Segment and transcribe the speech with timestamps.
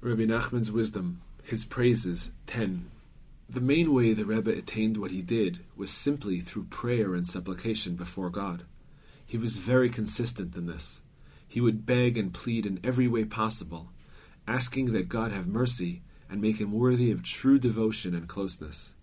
[0.00, 2.88] Rabbi Nachman's wisdom, his praises, 10.
[3.50, 7.96] The main way the Rebbe attained what he did was simply through prayer and supplication
[7.96, 8.62] before God.
[9.26, 11.02] He was very consistent in this.
[11.48, 13.90] He would beg and plead in every way possible,
[14.46, 18.94] asking that God have mercy and make him worthy of true devotion and closeness.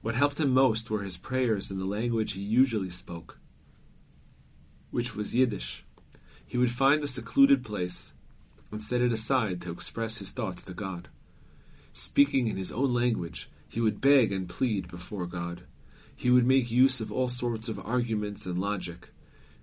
[0.00, 3.36] What helped him most were his prayers in the language he usually spoke,
[4.92, 5.84] which was Yiddish.
[6.46, 8.12] He would find a secluded place
[8.72, 11.08] and set it aside to express his thoughts to God.
[11.92, 15.62] Speaking in his own language, he would beg and plead before God.
[16.16, 19.10] He would make use of all sorts of arguments and logic,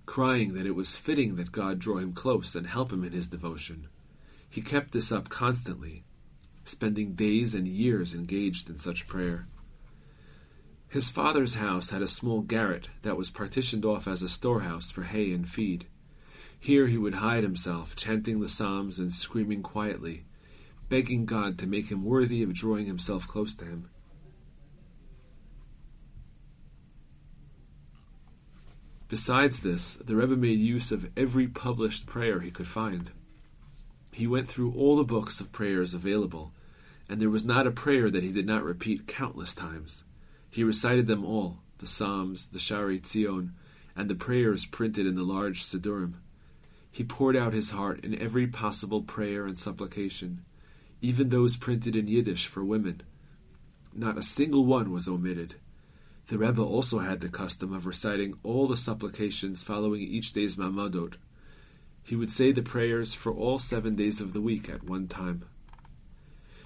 [0.06, 3.28] crying that it was fitting that God draw him close and help him in his
[3.28, 3.88] devotion.
[4.48, 6.04] He kept this up constantly,
[6.64, 9.46] spending days and years engaged in such prayer.
[10.88, 15.02] His father's house had a small garret that was partitioned off as a storehouse for
[15.02, 15.86] hay and feed.
[16.62, 20.24] Here he would hide himself, chanting the Psalms and screaming quietly,
[20.90, 23.88] begging God to make him worthy of drawing himself close to him.
[29.08, 33.10] Besides this, the Rebbe made use of every published prayer he could find.
[34.12, 36.52] He went through all the books of prayers available,
[37.08, 40.04] and there was not a prayer that he did not repeat countless times.
[40.50, 43.52] He recited them all, the Psalms, the Shaarey Tzion,
[43.96, 46.16] and the prayers printed in the large Siddurim.
[46.90, 50.44] He poured out his heart in every possible prayer and supplication,
[51.00, 53.02] even those printed in Yiddish for women.
[53.94, 55.54] Not a single one was omitted.
[56.26, 61.14] The Rebbe also had the custom of reciting all the supplications following each day's Maamadot.
[62.02, 65.44] He would say the prayers for all seven days of the week at one time.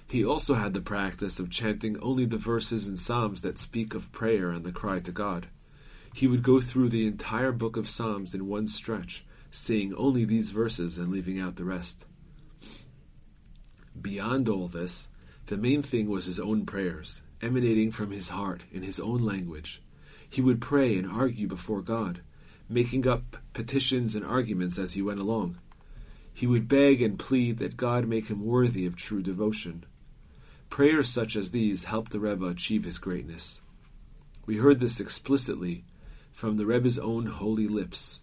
[0.07, 4.11] He also had the practice of chanting only the verses and Psalms that speak of
[4.11, 5.47] prayer and the cry to God.
[6.13, 10.51] He would go through the entire book of Psalms in one stretch, saying only these
[10.51, 12.05] verses and leaving out the rest.
[13.99, 15.07] Beyond all this,
[15.45, 19.81] the main thing was his own prayers, emanating from his heart in his own language.
[20.29, 22.21] He would pray and argue before God,
[22.67, 25.57] making up petitions and arguments as he went along.
[26.33, 29.85] He would beg and plead that God make him worthy of true devotion.
[30.69, 33.61] Prayers such as these helped the Rebbe achieve his greatness.
[34.45, 35.85] We heard this explicitly
[36.33, 38.19] from the Rebbe's own holy lips.